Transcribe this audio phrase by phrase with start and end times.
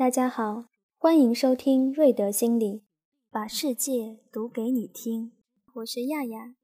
[0.00, 0.64] 大家好，
[0.96, 2.82] 欢迎收听瑞德心理，
[3.28, 5.32] 把世界读给你听。
[5.74, 6.54] 我是亚亚，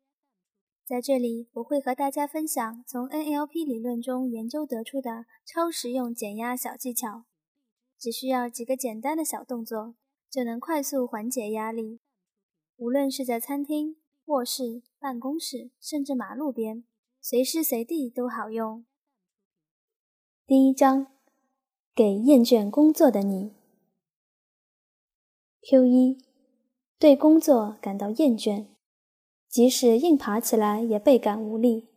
[0.87, 7.25] 在这里我会和大家分享从 NLP 理论中研究得出的超实用减压小技巧。
[7.99, 9.97] 只需要几个简单的小动作，
[10.31, 12.01] 就能快速缓解压力。
[12.77, 16.85] 无论是在餐厅、卧室、办公室，甚至马路边，
[17.21, 18.87] 随时随地都好用。
[20.47, 21.09] 第一章，
[21.97, 23.55] 给厌倦工作的你。
[25.63, 26.19] Q 一，
[26.99, 28.67] 对工作感到厌倦，
[29.49, 31.89] 即使硬爬起来也倍感无力，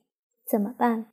[0.46, 1.12] 怎么办？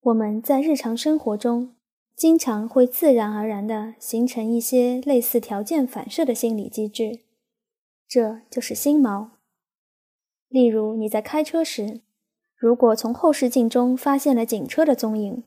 [0.00, 1.74] 我们在日常生活中。
[2.14, 7.24] 经常会自然而然地形成一些类似条件反射的心理机制，
[8.06, 9.30] 这就是心锚。
[10.46, 12.02] 例如，你在开车时，
[12.54, 15.42] 如果从后视镜中发现了警车的踪影，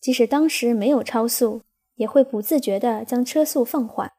[0.00, 1.62] 即使当时没有超速，
[1.96, 4.12] 也会不自觉地将车速放缓，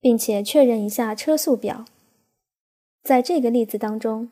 [0.00, 1.84] 并且确认一下车速表。
[3.02, 4.30] 在这个例子当中，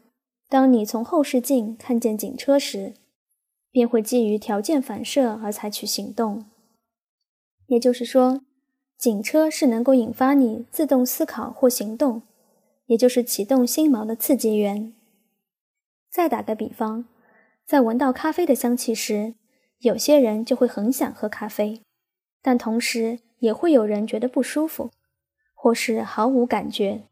[0.48, 2.94] 当你从后视镜看见警车时，
[3.70, 6.46] 便会基于条件反射而采取行动。
[7.66, 8.42] 也就是说，
[8.98, 12.22] 警车是能够引发你自动思考或行动，
[12.86, 14.94] 也就是启动心锚的刺激源。
[16.10, 17.06] 再打个比方，
[17.66, 19.34] 在闻到咖啡的香气时，
[19.82, 21.82] 有些人就会很想喝咖啡，
[22.40, 24.92] 但同时也会有人觉得不舒服，
[25.54, 27.02] 或是毫无感觉。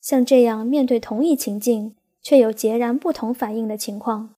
[0.00, 4.34] 像这样面对同一情境却有截然不同反应的情况，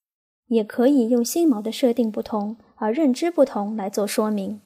[0.48, 4.60] 也可以用心锚的设定不同而认知不同来做说明。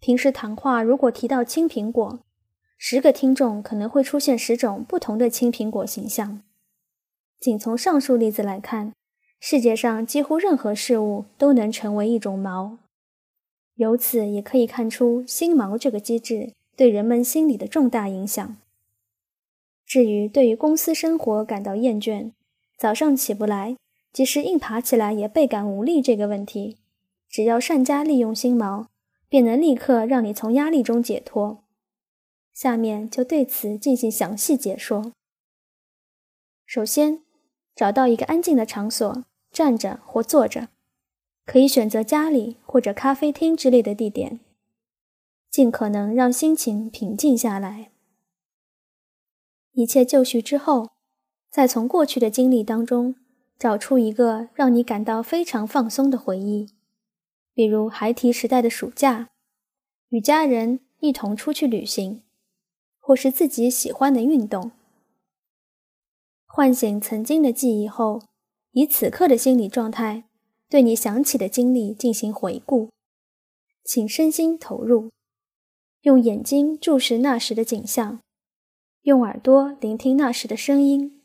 [0.00, 2.18] 平时谈话如果提到青苹果，
[2.76, 6.42] 十个听众可能会出现十种不同的青苹果形象。
[7.38, 8.92] 仅从上述例子来看，
[9.44, 12.76] 世界上几乎任何事物都能成为一种锚。
[13.74, 18.56] 由此也可以看出心锚这个机制对人们心理的重大影响。
[19.84, 22.30] 至于对于公司生活感到厌倦，
[22.78, 23.76] 早上起不来，
[24.12, 26.76] 即使硬爬起来也倍感无力这个问题，
[27.28, 28.86] 只要善加利用心锚。
[29.28, 31.64] 便能立刻让你从压力中解脱。
[32.52, 35.14] 下面就对此进行详细解说。
[36.66, 37.22] 首先，
[37.74, 40.68] 找到一个安静的场所，站着或坐着，
[41.44, 44.40] 可以选择家里或者咖啡厅之类的地点，
[45.50, 47.90] 尽可能让心情平静下来。
[49.72, 50.90] 一切就绪之后，
[51.50, 53.14] 再从过去的经历当中
[53.58, 56.70] 找出一个让你感到非常放松的回忆。
[57.54, 59.28] 比如孩提时代的暑假，
[60.08, 62.22] 与家人一同出去旅行，
[62.98, 64.72] 或是自己喜欢的运动。
[66.46, 68.22] 唤醒曾经的记忆后，
[68.72, 70.24] 以此刻的心理状态，
[70.68, 72.88] 对你想起的经历进行回顾。
[73.84, 75.10] 请身心投入，
[76.02, 78.20] 用眼睛注视那时的景象，
[79.02, 81.20] 用耳朵聆听那时的声音，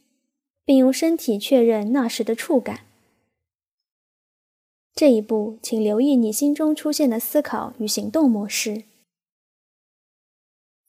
[0.65, 2.81] 并用身体确认那时的触感。
[4.93, 8.83] 这一步，请留意你心中出现的思考与行动模式。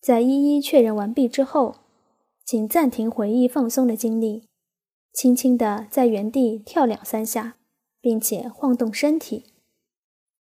[0.00, 1.76] 在一一确认完毕之后，
[2.44, 4.47] 请暂停回忆放松的经历，
[5.12, 7.56] 轻轻地在原地跳两三下，
[8.00, 9.46] 并且晃动身体。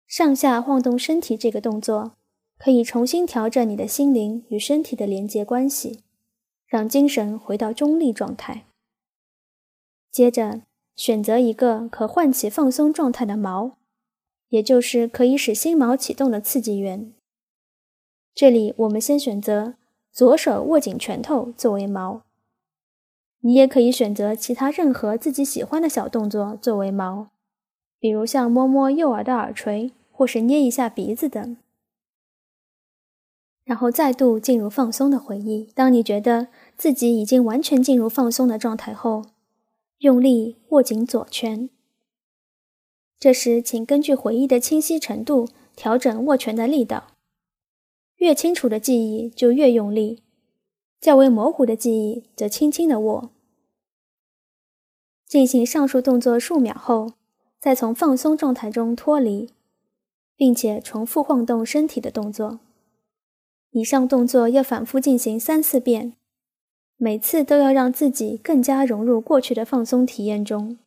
[0.07, 2.13] 上下晃动身体这个动作，
[2.57, 6.01] 可以重新调整你的心灵与身体的连接关系，
[6.67, 8.65] 让精神回到中立状态。
[10.11, 10.61] 接着。
[10.95, 13.71] 选择一个可唤起放松状态的锚，
[14.49, 17.11] 也就是可以使心锚启动的刺激源。
[18.35, 19.73] 这里我们先选择
[20.11, 22.21] 左手握紧拳头作为锚，
[23.45, 27.27] 你也可以选择其他任何自己喜欢的小动作作为锚，
[27.99, 31.57] 比如像摸摸右耳的耳垂，或是捏一下鼻子等。
[33.63, 35.69] 然后再度进入放松的回忆。
[35.75, 39.25] 当你觉得自己已经完全进入放松的状态后。
[39.99, 41.69] 用力握紧左拳，
[43.17, 47.07] 这时请根据回忆的清晰程度调整握拳的力道。
[48.17, 50.21] 越清楚的记忆就越用力，
[50.99, 53.29] 较为模糊的记忆则轻轻的握。
[55.33, 57.13] 进行上述动作数秒后，
[57.59, 59.49] 再从放松状态中脱离，
[60.35, 62.59] 并且重复晃动身体的动作。
[63.71, 66.13] 以上动作要反复进行三四遍。
[66.97, 70.77] 每次都要让自己更加融入过去的放松体验中。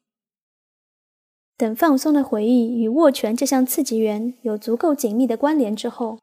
[1.56, 6.20] 等放松的回忆与握拳这项刺激源有足够紧密的关联之后，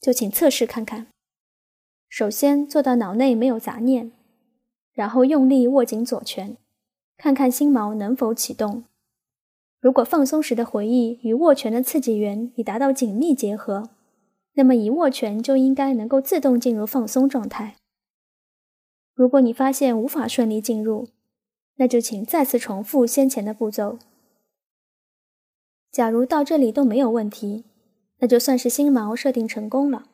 [0.00, 1.08] 就请测试看看。
[2.08, 4.12] 首先做到脑内没有杂念，
[4.92, 6.56] 然后用力握紧左拳，
[7.16, 8.84] 看看心锚能否启动。
[9.80, 13.90] 如果放松时的回忆与握拳的刺激源已达到紧密结合，
[14.54, 17.76] 那么一握拳就应该能够自动进入放松状态。
[19.14, 21.08] 如果你发现无法顺利进入，
[21.76, 23.98] 那就请再次重复先前的步骤。
[25.92, 27.64] 假如到这里都没有问题，
[28.18, 30.06] 那就算是心锚设定成功了。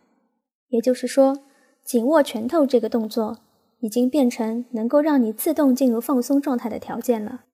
[0.69, 1.43] 也就是说，
[1.85, 3.39] 紧握拳头这个动作
[3.83, 7.45] 已经变成能够让你自动进入放松状态的条件了。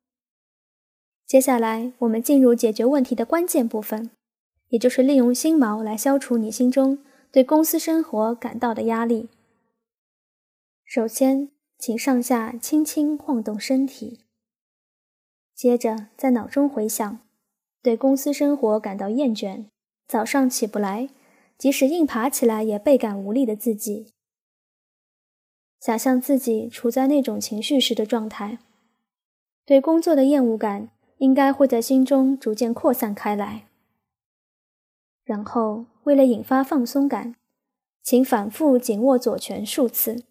[1.27, 4.11] 接下来，我们进入解决问题的关键部分，
[4.69, 6.99] 也就是利用心锚来消除你心中
[7.33, 9.31] 对公司生活感到的压力。
[10.85, 11.49] 首先，
[11.79, 14.21] 请上下轻轻晃动身体，
[15.55, 17.21] 接着在脑中回想
[17.83, 19.65] 对公司生活感到厌倦、
[20.07, 21.09] 早上起不来，
[21.57, 24.13] 即使硬爬起来也倍感无力的自己。
[25.81, 28.59] 想象自己处在那种情绪时的状态，
[29.65, 30.91] 对工作的厌恶感。
[31.19, 33.67] 应该会在心中逐渐扩散开来。
[35.25, 37.35] 然后，为了引发放松感，
[38.05, 40.23] 请反复紧握左拳数次。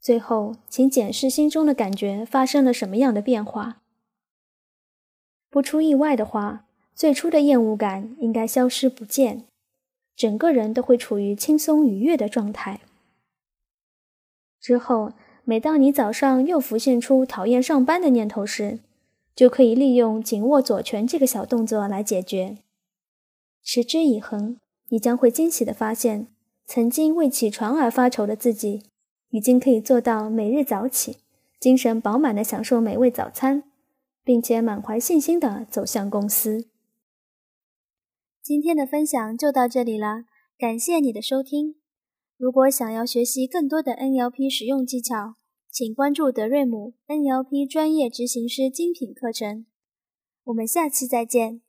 [0.00, 3.82] 最后，请检视心中的感觉发生了什么样的变化。
[5.50, 6.64] 不出意外的话，
[6.94, 9.44] 最初的厌恶感应该消失不见，
[10.16, 12.80] 整个人都会处于轻松愉悦的状态。
[14.68, 15.12] 之后，
[15.44, 18.80] 每当你早上又浮现出讨厌上班的念头时，
[19.34, 22.58] 就可以利用紧握左拳这个小动作来解决。
[23.62, 24.58] 持之以恒，
[24.90, 26.26] 你将会惊喜地发现，
[26.66, 28.82] 曾经为起床而发愁的自己，
[29.30, 31.16] 已经可以做到每日早起，
[31.58, 33.62] 精神饱满地享受美味早餐，
[34.22, 36.66] 并且满怀信心地走向公司。
[38.42, 40.24] 今天的分享就到这里了，
[40.58, 41.77] 感谢你的收听。
[42.38, 45.34] 如果想要学习更多的 NLP 使用技巧，
[45.72, 49.66] 请关注德瑞姆 NLP 专业执行师精品课程。
[50.44, 51.62] 我们下期再见。